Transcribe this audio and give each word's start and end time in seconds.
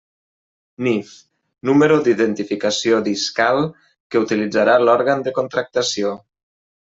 NIF: 0.85 1.09
número 1.69 1.97
d'identificació 2.07 3.01
discal 3.07 3.61
que 3.83 4.23
utilitzarà 4.23 4.79
l'òrgan 4.85 5.21
de 5.29 5.35
contractació. 5.37 6.15